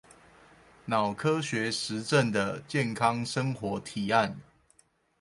[0.87, 4.39] 腦科學實證的健康生活提案